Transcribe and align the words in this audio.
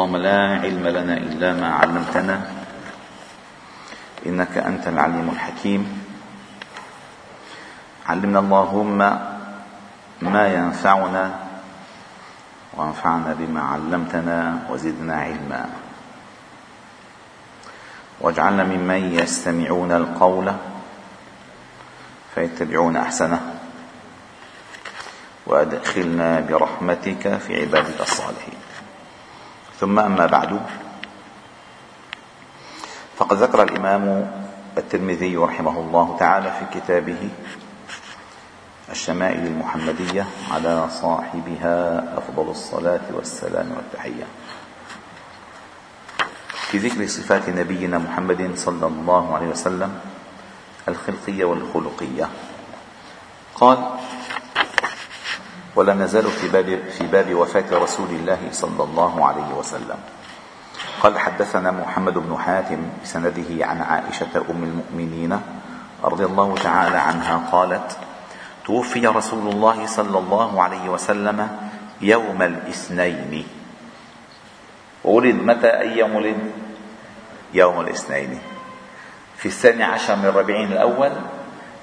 اللهم 0.00 0.16
لا 0.16 0.64
علم 0.64 0.86
لنا 0.88 1.16
إلا 1.16 1.52
ما 1.60 1.68
علمتنا. 1.74 2.36
إنك 4.26 4.58
أنت 4.58 4.88
العليم 4.88 5.28
الحكيم. 5.28 6.02
علمنا 8.08 8.38
اللهم 8.38 8.98
ما 10.22 10.44
ينفعنا 10.48 11.24
وانفعنا 12.76 13.36
بما 13.38 13.62
علمتنا 13.62 14.58
وزدنا 14.70 15.16
علما. 15.20 15.64
واجعلنا 18.20 18.64
ممن 18.64 19.20
يستمعون 19.20 19.92
القول 19.92 20.52
فيتبعون 22.34 22.96
أحسنه. 22.96 23.40
وأدخلنا 25.46 26.40
برحمتك 26.40 27.36
في 27.36 27.60
عبادك 27.60 28.00
الصالحين. 28.00 28.69
ثم 29.80 29.98
أما 29.98 30.26
بعد 30.26 30.60
فقد 33.16 33.36
ذكر 33.36 33.62
الإمام 33.62 34.30
الترمذي 34.78 35.36
رحمه 35.36 35.80
الله 35.80 36.16
تعالى 36.18 36.52
في 36.58 36.80
كتابه 36.80 37.28
الشمائل 38.90 39.46
المحمدية 39.46 40.26
على 40.52 40.86
صاحبها 40.90 42.04
أفضل 42.18 42.50
الصلاة 42.50 43.00
والسلام 43.10 43.72
والتحية. 43.76 44.24
في 46.52 46.78
ذكر 46.78 47.06
صفات 47.06 47.48
نبينا 47.48 47.98
محمد 47.98 48.50
صلى 48.56 48.86
الله 48.86 49.34
عليه 49.34 49.46
وسلم 49.48 50.00
الخلقية 50.88 51.44
والخلقية. 51.44 52.28
قال 53.54 53.90
ولا 55.76 55.94
نزال 55.94 56.30
في 56.30 56.48
باب 56.48 56.78
في 56.98 57.06
باب 57.06 57.34
وفاة 57.34 57.78
رسول 57.78 58.10
الله 58.10 58.38
صلى 58.52 58.82
الله 58.84 59.26
عليه 59.26 59.54
وسلم. 59.54 59.98
قال 61.02 61.18
حدثنا 61.18 61.70
محمد 61.70 62.14
بن 62.14 62.36
حاتم 62.38 62.78
بسنده 63.02 63.66
عن 63.66 63.82
عائشة 63.82 64.44
أم 64.50 64.62
المؤمنين 64.64 65.40
رضي 66.04 66.24
الله 66.24 66.54
تعالى 66.54 66.96
عنها 66.96 67.50
قالت: 67.52 67.96
توفي 68.66 69.06
رسول 69.06 69.52
الله 69.52 69.86
صلى 69.86 70.18
الله 70.18 70.62
عليه 70.62 70.88
وسلم 70.88 71.48
يوم 72.00 72.42
الاثنين. 72.42 73.46
ولد 75.04 75.34
متى 75.34 75.70
أي 75.80 75.98
يوم 75.98 76.16
ولد؟ 76.16 76.36
يوم 77.54 77.80
الاثنين. 77.80 78.40
في 79.36 79.46
الثاني 79.46 79.84
عشر 79.84 80.16
من 80.16 80.32
ربيع 80.36 80.60
الأول 80.60 81.12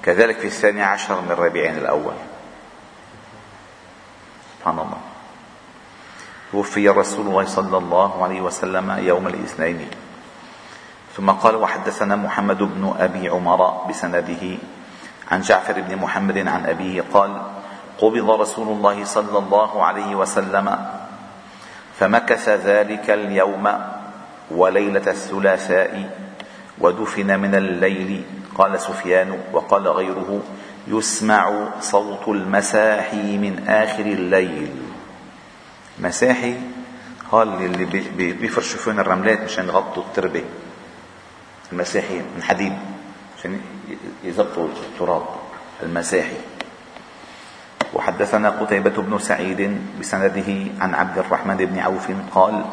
كذلك 0.02 0.38
في 0.38 0.46
الثاني 0.46 0.82
عشر 0.82 1.20
من 1.20 1.32
ربيع 1.32 1.70
الأول. 1.72 2.14
سبحان 4.68 4.84
الله. 4.84 5.00
توفي 6.52 6.88
رسول 6.88 7.26
الله 7.26 7.44
صلى 7.44 7.78
الله 7.78 8.10
عليه 8.24 8.40
وسلم 8.40 8.86
يوم 9.00 9.24
الاثنين. 9.26 9.88
ثم 11.16 11.30
قال 11.30 11.56
وحدثنا 11.56 12.16
محمد 12.16 12.58
بن 12.62 12.94
أبي 12.98 13.28
عمر 13.28 13.60
بسنده 13.88 14.44
عن 15.30 15.40
جعفر 15.40 15.80
بن 15.80 15.96
محمد 15.96 16.38
عن 16.48 16.66
أبيه 16.66 17.04
قال 17.12 17.32
قبض 17.98 18.28
رسول 18.30 18.68
الله 18.68 19.04
صلى 19.04 19.38
الله 19.38 19.70
عليه 19.84 20.14
وسلم 20.14 20.66
فمكث 21.98 22.48
ذلك 22.48 23.10
اليوم 23.10 23.64
وليلة 24.50 25.06
الثلاثاء 25.06 25.92
ودفن 26.78 27.40
من 27.40 27.54
الليل. 27.54 28.24
قال 28.58 28.80
سفيان 28.80 29.38
وقال 29.52 29.88
غيره 29.88 30.40
يسمع 30.88 31.68
صوت 31.80 32.28
المساحي 32.28 33.38
من 33.38 33.68
آخر 33.68 34.06
الليل. 34.06 34.72
مساحي؟ 35.98 36.54
هول 37.32 37.48
اللي 37.62 37.84
بيفرشوا 38.32 38.80
فيهم 38.80 39.00
الرملات 39.00 39.40
مشان 39.40 39.68
يغطوا 39.68 40.02
التربة. 40.02 40.44
المساحي 41.72 42.18
من 42.36 42.42
حديد 42.42 42.72
عشان 43.38 43.60
يزبطوا 44.24 44.68
التراب 44.68 45.26
المساحي. 45.82 46.36
وحدثنا 47.94 48.50
قتيبة 48.50 49.02
بن 49.02 49.18
سعيد 49.18 49.80
بسنده 50.00 50.70
عن 50.80 50.94
عبد 50.94 51.18
الرحمن 51.18 51.56
بن 51.56 51.78
عوف 51.78 52.06
قال 52.34 52.64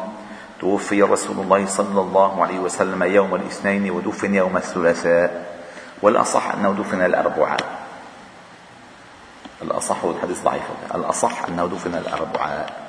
توفي 0.60 1.02
رسول 1.02 1.44
الله 1.44 1.66
صلى 1.66 2.00
الله 2.00 2.42
عليه 2.42 2.58
وسلم 2.58 3.02
يوم 3.02 3.34
الاثنين 3.34 3.90
ودفن 3.90 4.34
يوم 4.34 4.56
الثلاثاء 4.56 5.56
والأصح 6.02 6.54
أنه 6.54 6.72
دفن 6.78 7.02
الأربعاء. 7.02 7.85
الأصح 9.62 10.04
والحديث 10.04 10.42
ضعيف. 10.42 10.62
الأصح 10.94 11.44
أنه 11.48 11.66
دفن 11.66 11.94
الأربعاء. 11.94 12.86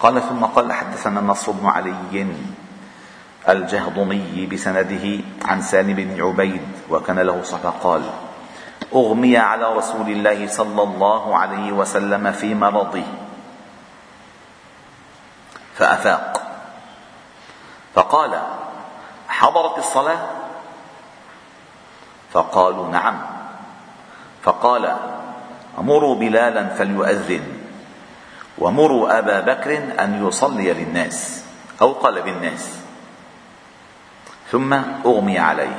قال 0.00 0.22
ثم 0.22 0.44
قال 0.44 0.72
حدثنا 0.72 1.20
النصر 1.20 1.52
بن 1.52 1.66
علي 1.66 2.26
الجهضمي 3.48 4.48
بسنده 4.52 5.24
عن 5.44 5.62
سالم 5.62 5.94
بن 5.94 6.22
عبيد 6.22 6.62
وكان 6.90 7.18
له 7.18 7.42
صفة 7.42 7.70
قال 7.70 8.02
أغمي 8.94 9.36
على 9.36 9.72
رسول 9.72 10.08
الله 10.08 10.48
صلى 10.48 10.82
الله 10.82 11.36
عليه 11.36 11.72
وسلم 11.72 12.32
في 12.32 12.54
مرضه. 12.54 13.04
فأفاق. 15.74 16.42
فقال 17.94 18.42
حضرت 19.28 19.78
الصلاة؟ 19.78 20.26
فقالوا 22.32 22.88
نعم. 22.88 23.16
فقال 24.42 24.96
مروا 25.78 26.14
بلالا 26.14 26.68
فليؤذن 26.68 27.42
ومروا 28.58 29.18
أبا 29.18 29.40
بكر 29.40 29.78
أن 30.00 30.26
يصلي 30.26 30.72
للناس 30.72 31.44
أو 31.82 31.92
قال 31.92 32.22
بالناس 32.22 32.70
ثم 34.50 34.72
أغمي 35.04 35.38
عليه 35.38 35.78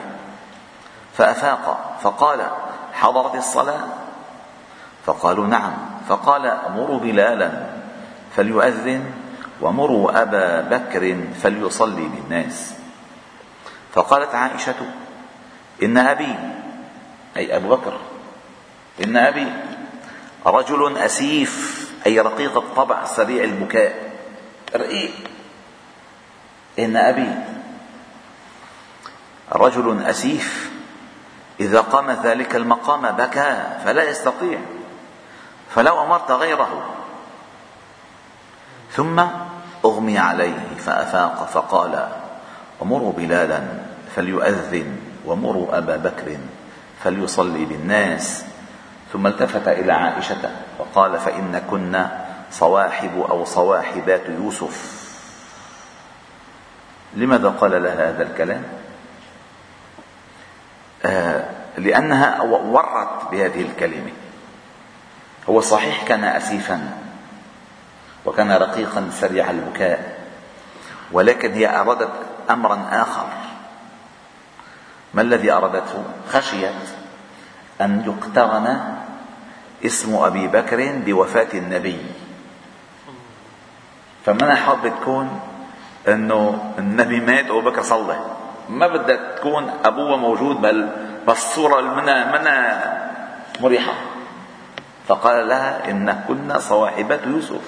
فأفاق 1.17 1.97
فقال 2.01 2.47
حضرت 2.93 3.35
الصلاة؟ 3.35 3.83
فقالوا 5.05 5.47
نعم. 5.47 5.73
فقال 6.09 6.57
مروا 6.75 6.99
بلالا 6.99 7.51
فليؤذن 8.35 9.03
ومروا 9.61 10.21
أبا 10.21 10.61
بكر 10.61 11.17
فليصلي 11.41 12.07
بالناس 12.07 12.73
فقالت 13.93 14.35
عائشة 14.35 14.75
إن 15.83 15.97
أبي 15.97 16.35
أي 17.37 17.55
أبو 17.55 17.75
بكر 17.75 17.93
إن 19.03 19.17
أبي 19.17 19.47
رجل 20.45 20.97
أسيف 20.97 21.87
أي 22.05 22.19
رقيق 22.19 22.57
الطبع 22.57 23.05
سريع 23.05 23.43
البكاء. 23.43 24.11
رقيق 24.75 25.11
إن 26.79 26.97
أبي. 26.97 27.31
رجل 29.51 30.03
أسيف. 30.03 30.71
إذا 31.59 31.81
قام 31.81 32.11
ذلك 32.11 32.55
المقام 32.55 33.11
بكى 33.11 33.63
فلا 33.85 34.03
يستطيع. 34.09 34.59
فلو 35.75 36.03
أمرت 36.03 36.31
غيره. 36.31 36.95
ثم 38.91 39.23
أغمي 39.85 40.17
عليه 40.17 40.75
فأفاق 40.79 41.49
فقال 41.53 42.09
ومروا 42.79 43.13
بلالا 43.13 43.61
فليؤذن 44.15 44.97
ومروا 45.25 45.77
أبا 45.77 45.97
بكر 45.97 46.37
فليصلي 47.03 47.65
بالناس 47.65 48.45
ثم 49.13 49.27
التفت 49.27 49.67
إلى 49.67 49.93
عائشة 49.93 50.51
وقال 50.79 51.19
فإن 51.19 51.61
كنا 51.71 52.25
صواحب 52.51 53.25
أو 53.29 53.45
صواحبات 53.45 54.21
يوسف. 54.29 55.07
لماذا 57.13 57.49
قال 57.49 57.83
لها 57.83 58.09
هذا 58.09 58.23
الكلام؟ 58.23 58.63
آه 61.05 61.49
لأنها 61.77 62.41
ورت 62.41 63.31
بهذه 63.31 63.61
الكلمة. 63.61 64.11
هو 65.49 65.61
صحيح 65.61 66.03
كان 66.03 66.23
أسيفا 66.23 66.97
وكان 68.25 68.51
رقيقا 68.51 69.09
سريع 69.11 69.49
البكاء 69.49 70.17
ولكن 71.11 71.53
هي 71.53 71.79
أرادت 71.79 72.11
أمرا 72.49 72.87
آخر. 72.91 73.27
ما 75.13 75.21
الذي 75.21 75.51
أرادته؟ 75.51 76.03
خشيت 76.29 76.96
أن 77.81 78.03
يقترن 78.05 78.97
اسم 79.85 80.15
أبي 80.15 80.47
بكر 80.47 80.91
بوفاة 81.05 81.47
النبي. 81.53 81.97
فما 84.25 84.55
حابة 84.55 84.89
تكون 84.89 85.39
أنه 86.07 86.73
النبي 86.79 87.19
مات 87.19 87.49
وأبو 87.49 87.69
بكر 87.69 87.81
صلى. 87.81 88.19
ما 88.69 88.87
بدها 88.87 89.35
تكون 89.35 89.69
أبوه 89.85 90.17
موجود 90.17 90.61
بل 90.61 90.89
بس 91.27 91.37
الصورة 91.37 91.81
منا 91.81 92.39
منا 92.39 92.83
مريحة. 93.61 93.93
فقال 95.07 95.47
لها 95.47 95.91
إن 95.91 96.23
كنا 96.27 96.59
صواحبات 96.59 97.19
يوسف. 97.27 97.61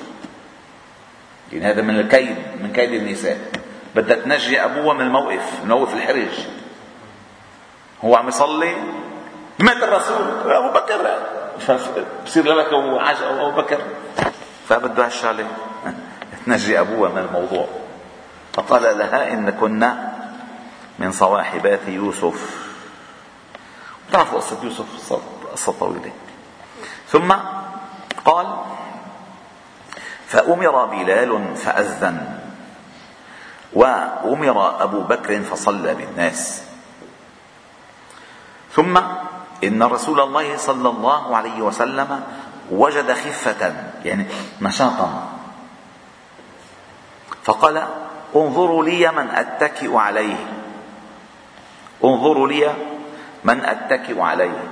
يعني 1.52 1.66
هذا 1.66 1.82
من 1.82 2.00
الكيد 2.00 2.36
من 2.62 2.72
كيد 2.74 2.94
النساء. 2.94 3.38
بدها 3.96 4.16
تنجي 4.16 4.64
أبوها 4.64 4.94
من 4.94 5.02
الموقف 5.02 5.64
من 5.64 5.70
موقف 5.70 5.94
الحرج. 5.94 6.48
هو 8.06 8.16
عم 8.16 8.28
يصلي 8.28 8.76
مات 9.60 9.84
الرسول. 9.84 10.52
أبو 10.52 10.74
بكر. 10.74 11.20
بصير 12.26 12.44
لك 12.44 12.74
أبو 12.74 13.52
بكر. 13.52 13.82
فبده 14.70 15.06
هالشغلة 15.06 15.48
تنجي 16.46 16.80
أبوها 16.80 17.10
من 17.10 17.18
الموضوع. 17.18 17.68
فقال 18.54 18.98
لها 18.98 19.34
إن 19.34 19.50
كنا 19.50 20.14
من 21.00 21.12
صواحبات 21.12 21.88
يوسف. 21.88 22.70
تعرفوا 24.12 24.40
قصة 24.40 24.58
يوسف 24.64 25.14
قصة 25.52 25.74
طويلة. 25.80 26.12
ثم 27.08 27.34
قال 28.26 28.48
فأمر 30.28 30.86
بلال 30.86 31.56
فأذن. 31.56 32.40
وأمر 33.74 34.84
أبو 34.84 35.02
بكر 35.02 35.42
فصلى 35.42 35.94
بالناس. 35.94 36.64
ثم 38.74 39.00
إن 39.64 39.84
رسول 39.84 40.20
الله 40.20 40.58
صلى 40.58 40.90
الله 40.90 41.38
عليه 41.38 41.62
وسلم 41.62 42.24
وجد 42.72 43.12
خفة 43.12 43.74
يعني 44.06 44.26
نشاطا. 44.62 45.30
فقال 47.44 47.88
انظروا 48.36 48.84
لي 48.84 49.12
من 49.12 49.30
أتكئ 49.30 49.96
عليه. 49.96 50.36
انظروا 52.04 52.48
لي 52.48 52.74
من 53.44 53.66
أتكئ 53.66 54.22
عليه. 54.22 54.64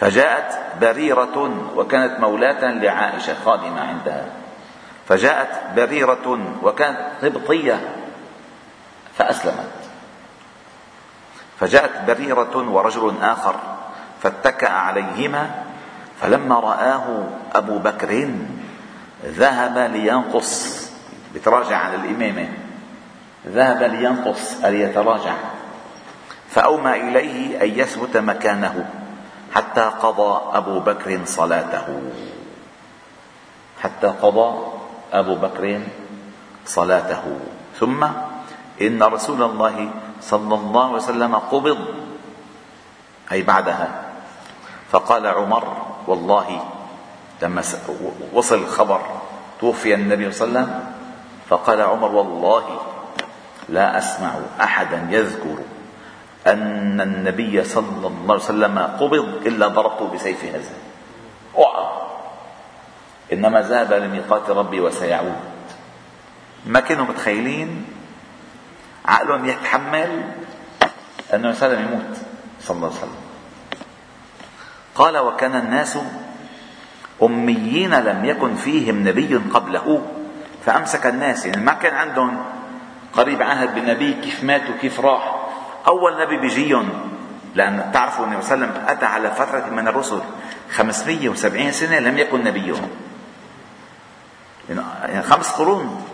فجاءت 0.00 0.60
بريرة 0.80 1.50
وكانت 1.76 2.20
مولاة 2.20 2.70
لعائشة 2.70 3.34
خادمة 3.44 3.80
عندها. 3.80 4.26
فجاءت 5.08 5.76
بريرة 5.76 6.38
وكانت 6.62 6.98
قبطية 7.22 7.80
فأسلمت. 9.18 9.72
فجاءت 11.60 12.04
بريرة 12.06 12.56
ورجل 12.56 13.14
آخر. 13.22 13.56
فاتكأ 14.22 14.68
عليهما 14.68 15.50
فلما 16.20 16.60
رآه 16.60 17.24
أبو 17.52 17.78
بكر 17.78 18.30
ذهب 19.24 19.78
لينقص 19.78 20.80
بتراجع 21.34 21.76
عن 21.76 21.94
الإمامة 21.94 22.48
ذهب 23.46 23.82
لينقص 23.82 24.64
أن 24.64 24.74
يتراجع؟ 24.74 25.34
فأومى 26.50 26.94
إليه 26.94 27.62
أن 27.62 27.68
يثبت 27.78 28.16
مكانه 28.16 28.90
حتى 29.54 29.80
قضى 29.80 30.56
أبو 30.56 30.80
بكر 30.80 31.20
صلاته. 31.24 32.02
حتى 33.82 34.06
قضى 34.06 34.48
أبو 35.12 35.34
بكر 35.34 35.80
صلاته. 36.66 37.22
ثم 37.80 38.04
إن 38.82 39.02
رسول 39.02 39.42
الله 39.42 39.90
صلى 40.20 40.54
الله 40.54 40.84
عليه 40.84 40.94
وسلم 40.94 41.34
قبض 41.34 41.78
أي 43.32 43.42
بعدها 43.42 44.09
فقال 44.90 45.26
عمر 45.26 45.76
والله 46.06 46.64
لما 47.42 47.62
وصل 48.32 48.54
الخبر 48.54 49.00
توفي 49.60 49.94
النبي 49.94 50.32
صلى 50.32 50.48
الله 50.48 50.60
عليه 50.60 50.68
وسلم 50.70 50.92
فقال 51.48 51.80
عمر 51.80 52.10
والله 52.12 52.80
لا 53.68 53.98
أسمع 53.98 54.34
أحدا 54.60 55.06
يذكر 55.10 55.58
أن 56.46 57.00
النبي 57.00 57.64
صلى 57.64 58.06
الله 58.06 58.34
عليه 58.34 58.44
وسلم 58.44 58.78
قبض 58.78 59.46
إلا 59.46 59.68
ضربته 59.68 60.08
بسيف 60.14 60.44
هذا 60.44 60.74
اوعى 61.56 61.86
إنما 63.32 63.62
ذهب 63.62 63.92
لميقات 63.92 64.50
ربي 64.50 64.80
وسيعود. 64.80 65.40
ما 66.66 66.80
كانوا 66.80 67.04
متخيلين؟ 67.04 67.84
عقلهم 69.04 69.48
يتحمل 69.48 70.24
أنه 71.34 71.48
وسلم 71.50 71.80
يموت 71.82 72.16
صلى 72.60 72.76
الله 72.76 72.88
عليه 72.88 72.98
وسلم. 72.98 73.29
قال 75.00 75.18
وكان 75.18 75.56
الناس 75.56 75.98
أميين 77.22 77.94
لم 77.94 78.24
يكن 78.24 78.54
فيهم 78.54 79.08
نبي 79.08 79.36
قبله 79.36 80.02
فأمسك 80.66 81.06
الناس. 81.06 81.46
يعني 81.46 81.62
ما 81.62 81.72
كان 81.72 81.94
عندهم 81.94 82.44
قريب 83.12 83.42
عهد 83.42 83.74
بالنبي 83.74 84.12
كيف 84.12 84.44
مات 84.44 84.70
وكيف 84.70 85.00
راح. 85.00 85.36
أول 85.86 86.20
نبي 86.22 86.36
بيجيهم 86.36 86.88
لأن 87.54 87.90
تعرفوا 87.92 88.24
النبي 88.24 88.42
صلى 88.42 88.54
الله 88.54 88.66
عليه 88.66 88.76
وسلم 88.76 88.88
أتى 88.88 89.06
على 89.06 89.30
فترة 89.30 89.66
من 89.70 89.88
الرسل 89.88 90.20
570 90.70 91.72
سنة 91.72 91.98
لم 91.98 92.18
يكن 92.18 92.44
نبيهم. 92.44 92.88
يعني 94.68 95.22
خمس 95.22 95.50
قرون 95.50 96.04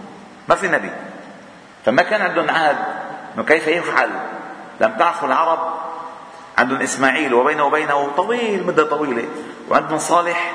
ما 0.49 0.55
في 0.55 0.69
نبي. 0.69 0.91
فما 1.85 2.03
كان 2.03 2.21
عندهم 2.23 2.50
عهد 2.50 2.77
انه 3.35 3.44
كيف 3.44 3.67
يفعل؟ 3.67 4.09
لم 4.81 4.93
تعرفوا 4.99 5.29
العرب 5.29 5.86
عندهم 6.58 6.81
اسماعيل 6.81 7.35
وبينه 7.35 7.64
وبينه 7.64 8.11
طويل 8.17 8.67
مدة 8.67 8.85
طويلة 8.85 9.29
وعندهم 9.70 9.99
صالح 9.99 10.53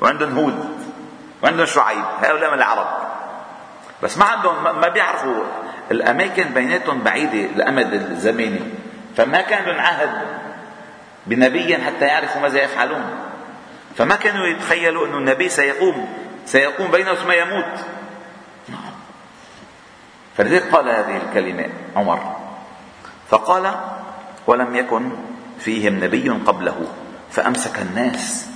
وعندهم 0.00 0.38
هود 0.38 0.68
وعندهم 1.42 1.66
شعيب 1.66 2.04
هؤلاء 2.22 2.50
من 2.50 2.58
العرب. 2.58 2.86
بس 4.02 4.18
ما 4.18 4.24
عندهم 4.24 4.80
ما 4.80 4.88
بيعرفوا 4.88 5.44
الأماكن 5.90 6.44
بيناتهم 6.44 7.02
بعيدة 7.02 7.40
الامد 7.56 7.92
الزماني 7.92 8.60
فما 9.16 9.40
كان 9.40 9.64
لهم 9.64 9.80
عهد 9.80 10.26
بنبي 11.26 11.76
حتى 11.76 12.04
يعرفوا 12.04 12.40
ماذا 12.40 12.62
يفعلون. 12.62 13.04
فما 13.96 14.16
كانوا 14.16 14.46
يتخيلوا 14.46 15.06
إنه 15.06 15.18
النبي 15.18 15.48
سيقوم 15.48 16.08
سيقوم 16.46 16.90
بينه 16.90 17.14
ثم 17.14 17.30
يموت. 17.30 17.78
فلذلك 20.36 20.74
قال 20.74 20.88
هذه 20.88 21.16
الكلمة 21.16 21.68
عمر. 21.96 22.36
فقال 23.30 23.74
ولم 24.48 24.76
يكن 24.76 25.10
فيهم 25.58 26.04
نبي 26.04 26.30
قبله 26.30 26.86
فأمسك 27.30 27.78
الناس 27.78 28.48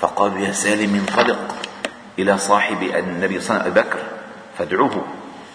فقالوا 0.00 0.38
يا 0.38 0.52
سالم 0.52 0.94
انطلق 0.94 1.54
إلى 2.18 2.38
صاحب 2.38 2.82
النبي 2.82 3.40
صلى 3.40 3.56
الله 3.56 3.62
عليه 3.62 3.72
وسلم 3.72 3.84
بكر 3.84 3.98
فادعوه 4.58 5.04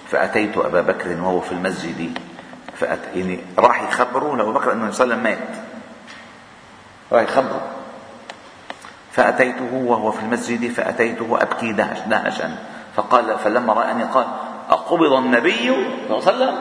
فأتيت 0.09 0.57
أبا 0.57 0.81
بكر 0.81 1.21
وهو 1.21 1.41
في 1.41 1.51
المسجد 1.51 2.19
فأت... 2.75 3.00
يعني 3.15 3.39
راح 3.59 3.81
يخبرون 3.81 4.41
أبو 4.41 4.51
بكر 4.51 4.71
أنه 4.74 4.91
صلى 4.91 5.03
الله 5.03 5.15
عليه 5.15 5.24
وسلم 5.24 5.24
مات. 5.24 5.57
راح 7.12 7.21
يخبروا 7.21 7.68
فأتيته 9.12 9.74
وهو 9.74 10.12
في 10.12 10.19
المسجد 10.19 10.71
فأتيته 10.71 11.41
أبكي 11.41 11.71
دهشا. 11.71 12.56
فقال 12.95 13.39
فلما 13.39 13.74
رآني 13.74 14.03
قال 14.03 14.27
أقبض 14.69 15.13
النبي 15.13 15.68
صلى 15.68 16.18
الله 16.18 16.27
عليه 16.27 16.36
وسلم؟ 16.36 16.59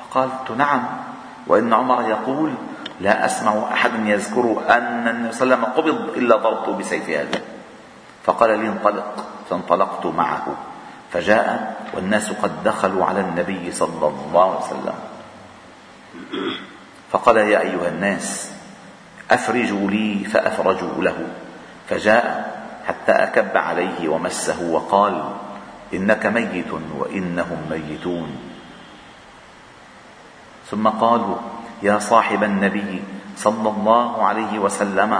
فقالت 0.00 0.50
نعم. 0.50 1.01
وإن 1.46 1.72
عمر 1.72 2.08
يقول 2.10 2.54
لا 3.00 3.26
أسمع 3.26 3.72
أحد 3.72 4.06
يذكر 4.06 4.62
أن 4.70 5.08
النبي 5.08 5.32
صلى 5.32 5.54
الله 5.54 5.56
عليه 5.56 5.64
وسلم 5.64 5.64
قبض 5.64 6.16
إلا 6.16 6.36
ضربته 6.36 6.72
بسيف 6.72 7.10
هذا 7.10 7.40
فقال 8.24 8.58
لي 8.58 8.68
انطلق. 8.68 9.26
فانطلقت 9.50 10.06
معه. 10.06 10.46
فجاء 11.12 11.76
والناس 11.94 12.30
قد 12.30 12.64
دخلوا 12.64 13.04
على 13.04 13.20
النبي 13.20 13.72
صلى 13.72 14.08
الله 14.08 14.42
عليه 14.42 14.66
وسلم. 14.66 14.94
فقال 17.10 17.36
يا 17.36 17.60
أيها 17.60 17.88
الناس 17.88 18.52
أفرجوا 19.30 19.90
لي 19.90 20.24
فأفرجوا 20.24 21.04
له. 21.04 21.26
فجاء 21.88 22.52
حتى 22.86 23.12
أكب 23.12 23.56
عليه 23.56 24.08
ومسه 24.08 24.62
وقال 24.70 25.24
إنك 25.94 26.26
ميت 26.26 26.72
وإنهم 26.98 27.58
ميتون. 27.70 28.51
ثم 30.72 30.88
قالوا 30.88 31.36
يا 31.84 31.98
صاحب 32.00 32.40
النبي 32.44 33.04
صلى 33.36 33.68
الله 33.68 34.10
عليه 34.24 34.58
وسلم 34.58 35.12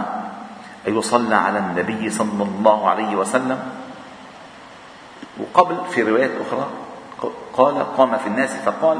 أيصلى 0.87 1.35
على 1.35 1.59
النبي 1.59 2.09
صلى 2.09 2.43
الله 2.43 2.89
عليه 2.89 3.15
وسلم. 3.15 3.59
وقبل 5.37 5.77
في 5.93 6.01
روايات 6.01 6.31
أخرى 6.41 6.65
قال 7.53 7.97
قام 7.97 8.17
في 8.17 8.27
الناس 8.27 8.49
فقال 8.65 8.97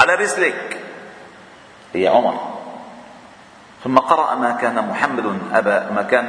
على 0.00 0.14
رسلك 0.14 0.82
هي 1.94 2.08
عمر. 2.08 2.34
ثم 3.84 3.98
قرأ 3.98 4.34
ما 4.34 4.50
كان 4.58 4.88
محمد 4.88 5.38
أبا 5.54 5.90
ما 5.94 6.02
كان 6.02 6.28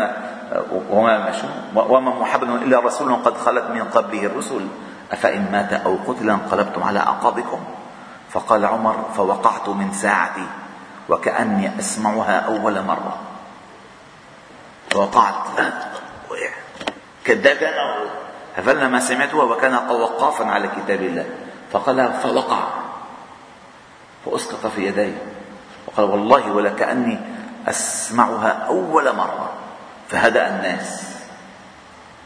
وما 0.93 1.33
وما 1.75 2.11
محمد 2.21 2.61
إلا 2.61 2.79
رسول 2.79 3.15
قد 3.25 3.37
خلت 3.37 3.65
من 3.73 3.83
قبله 3.83 4.25
الرسل. 4.25 4.67
أفإن 5.11 5.51
مات 5.51 5.73
أو 5.73 5.97
قتل 6.07 6.29
انقلبتم 6.29 6.83
على 6.83 6.99
أعقابكم؟ 6.99 7.59
فقال 8.29 8.65
عمر 8.65 9.05
فوقعت 9.15 9.69
من 9.69 9.93
ساعتي 9.93 10.45
وكأني 11.09 11.79
أسمعها 11.79 12.39
أول 12.39 12.83
مرة. 12.83 13.17
فوقعت. 14.91 15.35
كذاب 17.25 17.73
فلما 18.55 18.99
سمعتها 18.99 19.43
وكان 19.43 19.75
وقافا 19.89 20.45
على 20.45 20.67
كتاب 20.67 21.01
الله. 21.01 21.25
فقال 21.71 22.13
فوقع. 22.13 22.63
فأسقط 24.25 24.67
في 24.67 24.87
يديه 24.87 25.17
وقال 25.87 26.05
والله 26.05 26.51
ولكأني 26.51 27.19
أسمعها 27.67 28.49
أول 28.49 29.15
مرة. 29.15 29.49
فهدأ 30.09 30.49
الناس. 30.49 31.17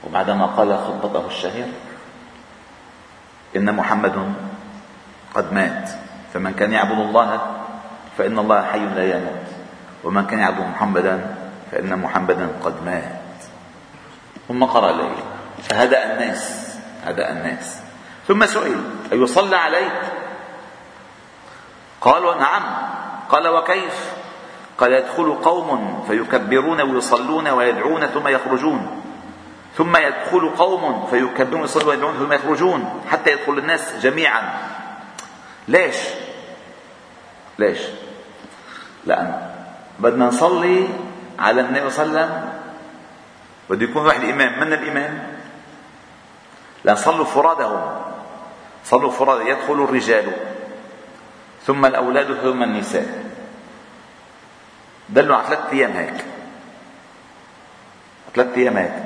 وبعدما 0.07 0.45
قال 0.45 0.77
خطبته 0.77 1.27
الشهير 1.27 1.73
إن 3.55 3.75
محمد 3.75 4.33
قد 5.35 5.53
مات. 5.53 5.89
فمن 6.33 6.53
كان 6.53 6.73
يعبد 6.73 6.99
الله 6.99 7.41
فإن 8.17 8.39
الله 8.39 8.65
حي 8.65 8.79
لا 8.79 9.17
يموت. 9.17 9.47
ومن 10.03 10.25
كان 10.25 10.39
يعبد 10.39 10.65
محمدا 10.65 11.35
فإن 11.71 11.99
محمدا 11.99 12.47
قد 12.63 12.85
مات. 12.85 13.21
ثم 14.47 14.63
قرأ 14.63 14.89
الليل 14.91 15.23
فهدأ 15.63 16.13
الناس. 16.13 16.75
هدأ 17.05 17.31
الناس. 17.31 17.81
ثم 18.27 18.45
سئل 18.45 18.81
أيصلى 19.11 19.55
عليك؟ 19.55 20.01
قالوا 22.01 22.35
نعم. 22.35 22.63
قال 23.29 23.47
وكيف؟ 23.47 24.11
قال 24.77 24.93
يدخل 24.93 25.33
قوم 25.33 26.03
فيكبرون 26.07 26.81
ويصلون 26.81 27.47
ويدعون 27.47 28.07
ثم 28.07 28.27
يخرجون. 28.27 29.01
ثم 29.77 29.97
يدخل 29.97 30.49
قوم 30.57 31.07
فيكبرون 31.09 31.61
ويصلون 31.61 31.87
ويدعون 31.87 32.15
ثم 32.19 32.33
يخرجون 32.33 33.01
حتى 33.11 33.31
يدخل 33.31 33.57
الناس 33.57 33.93
جميعا. 34.01 34.41
ليش؟ 35.67 35.95
ليش؟ 37.59 37.79
لأن 39.05 39.51
بدنا 39.99 40.25
نصلي 40.25 40.87
على 41.39 41.61
النبي 41.61 41.89
صلى 41.89 42.05
الله 42.05 42.19
عليه 42.19 42.29
وسلم. 42.29 42.53
بده 43.69 43.83
يكون 43.85 44.05
واحد 44.05 44.23
الإمام 44.23 44.59
من 44.59 44.73
الإمام؟ 44.73 45.37
لأن 46.83 46.95
صلوا 46.95 47.25
فرادهم. 47.25 48.01
صلوا 48.85 49.11
فرادى 49.11 49.49
يدخل 49.49 49.73
الرجال. 49.73 50.31
ثم 51.65 51.85
الأولاد 51.85 52.33
ثم 52.33 52.63
النساء. 52.63 53.23
دلوا 55.09 55.35
على 55.35 55.47
ثلاث 55.47 55.73
أيام 55.73 55.91
هيك. 55.91 56.25
ثلاث 58.35 58.57
أيام 58.57 58.77
هيك. 58.77 59.03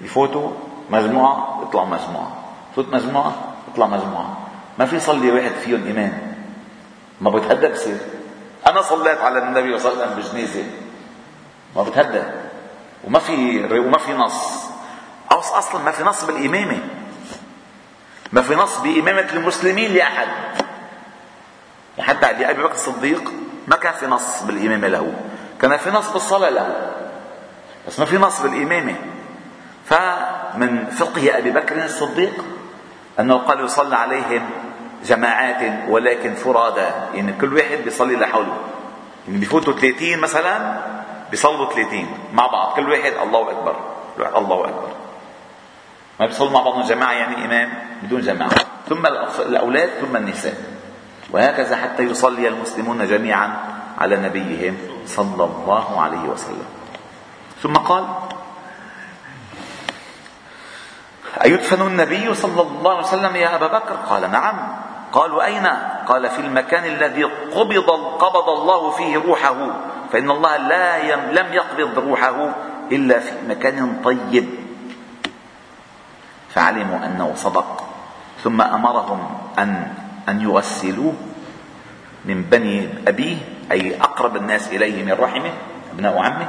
يفوتوا 0.00 0.52
مجموعة 0.90 1.62
يطلعوا 1.62 1.86
مجموعة. 1.86 2.44
فوت 2.76 2.88
مجموعة 2.88 3.34
يطلع 3.72 3.86
مجموعة. 3.86 4.41
ما 4.78 4.86
في 4.86 4.96
يصلي 4.96 5.30
واحد 5.30 5.52
فيهم 5.64 5.86
إمام 5.90 6.34
ما 7.20 7.30
بتهدى 7.30 7.68
بصير. 7.68 7.96
أنا 8.66 8.82
صليت 8.82 9.18
على 9.18 9.38
النبي 9.38 9.78
صلى 9.78 9.92
الله 9.92 10.02
عليه 10.02 10.12
وسلم 10.16 10.32
بجنازة 10.32 10.64
ما 11.76 11.82
بتهدى 11.82 12.22
وما 13.04 13.18
في 13.18 13.64
وما 13.78 13.98
في 13.98 14.12
نص. 14.12 14.62
أصلا 15.30 15.82
ما 15.82 15.90
في 15.90 16.04
نص 16.04 16.24
بالإمامة. 16.24 16.78
ما 18.32 18.42
في 18.42 18.54
نص 18.54 18.78
بإمامة 18.78 19.28
المسلمين 19.32 19.94
لأحد. 19.94 20.28
حتى 21.98 22.32
لأبي 22.32 22.62
بكر 22.62 22.74
الصديق 22.74 23.32
ما 23.68 23.76
كان 23.76 23.92
في 23.92 24.06
نص 24.06 24.42
بالإمامة 24.42 24.88
له. 24.88 25.14
كان 25.60 25.76
في 25.76 25.90
نص 25.90 26.10
بالصلاة 26.10 26.50
له. 26.50 26.92
بس 27.88 27.98
ما 27.98 28.04
في 28.04 28.18
نص 28.18 28.40
بالإمامة. 28.40 28.94
فمن 29.84 30.86
فقه 30.86 31.38
أبي 31.38 31.50
بكر 31.50 31.84
الصديق 31.84 32.44
أنه 33.20 33.36
قال 33.36 33.64
يصلى 33.64 33.96
عليهم 33.96 34.50
جماعات 35.04 35.88
ولكن 35.88 36.34
فرادى. 36.34 36.90
يعني 37.14 37.32
كل 37.32 37.54
واحد 37.54 37.78
بيصلي 37.84 38.16
لحوله. 38.16 38.56
يعني 39.28 39.38
بيفوتوا 39.38 39.72
30 39.72 40.18
مثلا 40.18 40.76
بيصلوا 41.30 41.72
30 41.72 42.06
مع 42.32 42.46
بعض. 42.46 42.76
كل 42.76 42.90
واحد 42.90 43.12
الله 43.22 43.50
أكبر. 43.50 43.76
الله 44.36 44.64
أكبر. 44.64 44.88
ما 46.20 46.26
بيصلوا 46.26 46.50
مع 46.50 46.60
بعضهم 46.60 46.82
جماعة 46.82 47.12
يعني 47.12 47.44
إمام 47.44 47.72
بدون 48.02 48.20
جماعة. 48.20 48.50
ثم 48.88 49.06
الأولاد 49.38 49.88
ثم 49.88 50.16
النساء. 50.16 50.54
وهكذا 51.30 51.76
حتى 51.76 52.02
يصلي 52.02 52.48
المسلمون 52.48 53.06
جميعا 53.06 53.56
على 53.98 54.16
نبيهم 54.16 54.76
صلى 55.06 55.44
الله 55.44 56.00
عليه 56.00 56.28
وسلم. 56.28 56.66
ثم 57.62 57.72
قال 57.72 58.04
أيدفن 61.44 61.86
النبي 61.86 62.34
صلى 62.34 62.62
الله 62.62 62.90
عليه 62.90 63.06
وسلم 63.06 63.36
يا 63.36 63.56
أبا 63.56 63.66
بكر؟ 63.66 63.94
قال 64.10 64.30
نعم. 64.30 64.56
قالوا 65.12 65.44
أين؟ 65.44 65.66
قال 66.08 66.30
في 66.30 66.38
المكان 66.38 66.84
الذي 66.84 67.24
قبض 67.54 67.90
قبض 68.18 68.48
الله 68.48 68.90
فيه 68.90 69.16
روحه. 69.18 69.56
فإن 70.12 70.30
الله 70.30 70.56
لا 70.56 70.96
يم 70.96 71.20
لم 71.20 71.52
يقبض 71.52 71.98
روحه 71.98 72.54
إلا 72.92 73.18
في 73.18 73.32
مكان 73.48 74.00
طيب. 74.04 74.48
فعلموا 76.50 76.98
أنه 77.06 77.32
صدق. 77.36 77.84
ثم 78.44 78.60
أمرهم 78.62 79.20
أن 79.58 79.92
أن 80.28 80.40
يغسلوه 80.40 81.14
من 82.24 82.42
بني 82.42 82.88
أبيه 83.08 83.36
أي 83.72 84.00
أقرب 84.00 84.36
الناس 84.36 84.68
إليه 84.68 85.04
من 85.04 85.12
رحمه 85.12 85.52
أبناء 85.94 86.18
عمه. 86.18 86.48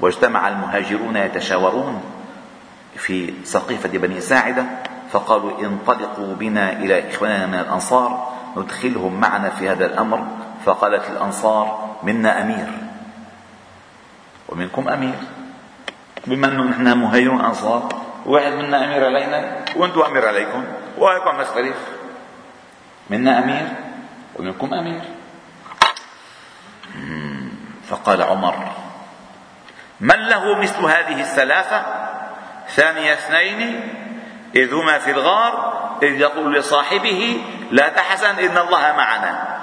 واجتمع 0.00 0.48
المهاجرون 0.48 1.16
يتشاورون. 1.16 2.15
في 2.96 3.34
سقيفة 3.44 3.88
بني 3.88 4.20
ساعدة 4.20 4.64
فقالوا 5.10 5.60
انطلقوا 5.60 6.34
بنا 6.34 6.72
إلى 6.72 7.10
إخواننا 7.10 7.46
من 7.46 7.54
الأنصار 7.54 8.32
ندخلهم 8.56 9.20
معنا 9.20 9.50
في 9.50 9.68
هذا 9.68 9.86
الأمر. 9.86 10.26
فقالت 10.66 11.10
الأنصار 11.10 11.96
منا 12.02 12.42
أمير. 12.42 12.66
ومنكم 14.48 14.88
أمير. 14.88 15.14
بما 16.26 16.46
أنه 16.46 16.62
نحن 16.62 16.98
مهاجرون 16.98 17.40
أنصار. 17.40 17.88
واحد 18.26 18.52
منا 18.52 18.84
أمير 18.84 19.04
علينا 19.04 19.64
وأنتم 19.76 20.00
أمير 20.00 20.28
عليكم 20.28 20.64
وهيكم 20.98 21.28
عم 21.28 21.40
نختلف 21.40 21.76
منا 23.10 23.44
أمير 23.44 23.66
ومنكم 24.36 24.74
أمير. 24.74 25.02
فقال 27.88 28.22
عمر 28.22 28.54
من 30.00 30.18
له 30.28 30.58
مثل 30.58 30.82
هذه 30.84 31.20
الثلاثة؟ 31.20 32.05
ثاني 32.76 33.12
اثنين 33.12 33.90
إذ 34.54 34.74
هما 34.74 34.98
في 34.98 35.10
الغار 35.10 35.76
إذ 36.02 36.20
يقول 36.20 36.54
لصاحبه 36.54 37.42
لا 37.70 37.88
تحزن 37.88 38.38
إن 38.38 38.58
الله 38.58 38.92
معنا. 38.96 39.56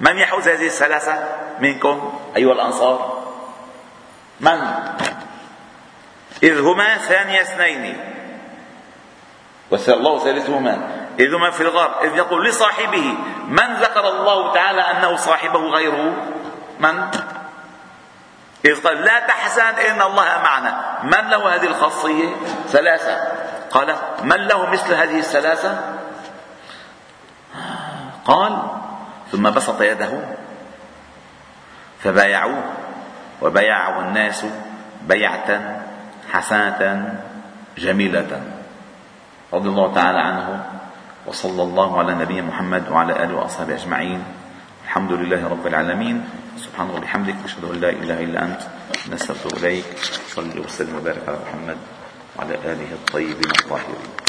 من 0.00 0.18
يحوز 0.18 0.48
هذه 0.48 0.66
الثلاثة 0.66 1.28
منكم 1.60 2.20
أيها 2.36 2.52
الأنصار؟ 2.52 3.24
من؟ 4.40 4.60
إذ 6.42 6.60
هما 6.60 6.96
ثاني 6.96 7.40
اثنين. 7.40 7.98
الله 9.72 10.18
ثالثهما 10.18 10.88
إذ 11.20 11.34
هما 11.34 11.50
في 11.50 11.60
الغار 11.60 12.04
إذ 12.04 12.16
يقول 12.16 12.44
لصاحبه 12.44 13.14
من 13.48 13.74
ذكر 13.74 14.08
الله 14.08 14.54
تعالى 14.54 14.80
أنه 14.80 15.16
صاحبه 15.16 15.60
غيره؟ 15.60 16.14
من؟ 16.80 17.10
إذ 18.64 18.82
قال 18.82 18.96
لا 18.96 19.20
تحزن 19.20 19.62
إن 19.62 20.02
الله 20.02 20.24
معنا. 20.44 20.72
من 21.02 21.30
له 21.30 21.54
هذه 21.54 21.66
الخاصية؟ 21.66 22.28
ثلاثة. 22.66 23.16
قال 23.70 23.96
من 24.22 24.36
له 24.36 24.66
مثل 24.70 24.94
هذه 24.94 25.18
الثلاثة؟ 25.18 25.80
قال 28.24 28.62
ثم 29.32 29.50
بسط 29.50 29.80
يده 29.82 30.10
فبايعوه 31.98 32.62
وبايعه 33.42 34.00
الناس 34.00 34.44
بيعة 35.02 35.80
حسنة 36.32 37.14
جميلة. 37.78 38.42
رضي 39.52 39.68
الله 39.68 39.94
تعالى 39.94 40.18
عنه 40.18 40.64
وصلى 41.26 41.62
الله 41.62 41.98
على 41.98 42.14
نبينا 42.14 42.46
محمد 42.46 42.88
وعلى 42.90 43.24
آله 43.24 43.34
وأصحابه 43.34 43.74
أجمعين. 43.74 44.24
الحمد 44.88 45.12
لله 45.12 45.48
رب 45.48 45.66
العالمين. 45.66 46.16
سبحانه 46.56 46.96
وبحمدك 46.96 47.36
أشهد 47.44 47.64
أن 47.64 47.76
لا 47.76 47.90
إله 47.92 48.18
إلا 48.24 48.40
أنت 48.44 48.60
نستغفر 49.12 49.60
اليك 49.60 49.84
صلي 50.32 50.60
وسلم 50.64 50.96
وبارك 50.96 51.28
على 51.28 51.38
محمد 51.44 51.76
وعلى 52.36 52.54
آله 52.64 52.90
الطيبين 52.96 53.50
الطاهرين. 53.60 54.27